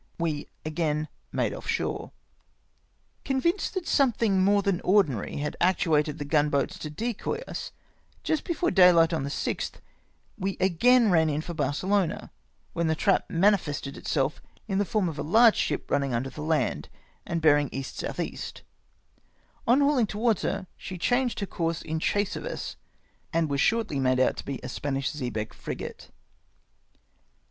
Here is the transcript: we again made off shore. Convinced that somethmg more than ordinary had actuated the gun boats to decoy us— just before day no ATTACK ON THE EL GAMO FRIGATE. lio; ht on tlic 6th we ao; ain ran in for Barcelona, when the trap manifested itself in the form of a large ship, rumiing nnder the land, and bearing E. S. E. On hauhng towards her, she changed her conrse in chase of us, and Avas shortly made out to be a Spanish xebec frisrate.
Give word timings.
we 0.17 0.47
again 0.65 1.07
made 1.31 1.53
off 1.53 1.67
shore. 1.67 2.11
Convinced 3.23 3.75
that 3.75 3.83
somethmg 3.85 4.39
more 4.39 4.63
than 4.63 4.81
ordinary 4.81 5.37
had 5.37 5.55
actuated 5.61 6.17
the 6.17 6.25
gun 6.25 6.49
boats 6.49 6.79
to 6.79 6.89
decoy 6.89 7.39
us— 7.47 7.71
just 8.23 8.43
before 8.43 8.71
day 8.71 8.91
no 8.91 8.97
ATTACK 9.03 9.13
ON 9.17 9.23
THE 9.23 9.27
EL 9.27 9.29
GAMO 9.29 9.33
FRIGATE. 9.43 9.45
lio; 9.45 9.59
ht 9.59 9.77
on 9.77 9.77
tlic 9.77 10.39
6th 10.39 10.39
we 10.39 10.57
ao; 10.91 10.95
ain 11.05 11.09
ran 11.11 11.29
in 11.29 11.41
for 11.41 11.53
Barcelona, 11.53 12.31
when 12.73 12.87
the 12.87 12.95
trap 12.95 13.29
manifested 13.29 13.95
itself 13.95 14.41
in 14.67 14.79
the 14.79 14.85
form 14.85 15.07
of 15.07 15.19
a 15.19 15.21
large 15.21 15.55
ship, 15.57 15.87
rumiing 15.89 16.19
nnder 16.19 16.33
the 16.33 16.41
land, 16.41 16.89
and 17.27 17.39
bearing 17.39 17.69
E. 17.71 17.81
S. 17.81 18.03
E. 18.19 18.39
On 19.67 19.81
hauhng 19.81 20.07
towards 20.07 20.41
her, 20.41 20.65
she 20.77 20.97
changed 20.97 21.41
her 21.41 21.45
conrse 21.45 21.83
in 21.83 21.99
chase 21.99 22.35
of 22.35 22.43
us, 22.43 22.75
and 23.31 23.47
Avas 23.49 23.59
shortly 23.59 23.99
made 23.99 24.19
out 24.19 24.35
to 24.37 24.45
be 24.45 24.59
a 24.63 24.67
Spanish 24.67 25.11
xebec 25.13 25.53
frisrate. 25.53 26.09